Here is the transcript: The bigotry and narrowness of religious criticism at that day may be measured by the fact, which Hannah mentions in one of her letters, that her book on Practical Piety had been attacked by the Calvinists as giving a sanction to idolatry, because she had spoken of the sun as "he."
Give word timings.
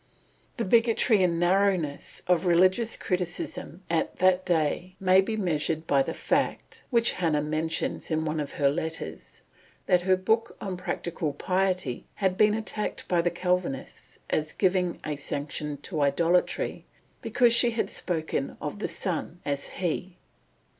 The 0.57 0.65
bigotry 0.65 1.21
and 1.21 1.39
narrowness 1.39 2.23
of 2.25 2.47
religious 2.47 2.97
criticism 2.97 3.83
at 3.87 4.15
that 4.17 4.43
day 4.47 4.95
may 4.99 5.21
be 5.21 5.37
measured 5.37 5.85
by 5.85 6.01
the 6.01 6.15
fact, 6.15 6.81
which 6.89 7.11
Hannah 7.11 7.43
mentions 7.43 8.09
in 8.09 8.25
one 8.25 8.39
of 8.39 8.53
her 8.53 8.67
letters, 8.71 9.43
that 9.85 10.01
her 10.01 10.17
book 10.17 10.57
on 10.59 10.75
Practical 10.75 11.33
Piety 11.33 12.07
had 12.15 12.35
been 12.35 12.55
attacked 12.55 13.07
by 13.07 13.21
the 13.21 13.29
Calvinists 13.29 14.17
as 14.31 14.53
giving 14.53 14.99
a 15.05 15.17
sanction 15.17 15.77
to 15.83 16.01
idolatry, 16.01 16.87
because 17.21 17.53
she 17.53 17.69
had 17.69 17.91
spoken 17.91 18.55
of 18.59 18.79
the 18.79 18.87
sun 18.89 19.39
as 19.45 19.67
"he." 19.67 20.17